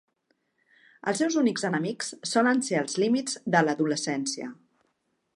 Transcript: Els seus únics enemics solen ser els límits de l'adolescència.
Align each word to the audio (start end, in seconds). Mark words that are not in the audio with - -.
Els 1.09 1.19
seus 1.23 1.35
únics 1.41 1.65
enemics 1.69 2.09
solen 2.29 2.63
ser 2.69 2.79
els 2.79 2.97
límits 3.03 3.35
de 3.57 3.61
l'adolescència. 3.67 4.49